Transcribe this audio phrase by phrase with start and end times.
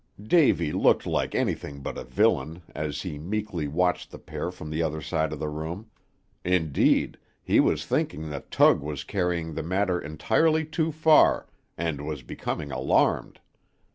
[0.19, 4.81] Davy looked like anything but a villain as he meekly watched the pair from the
[4.81, 5.91] other side of the room;
[6.43, 11.45] indeed, he was thinking that Tug was carrying the matter entirely too far,
[11.77, 13.41] and was becoming alarmed.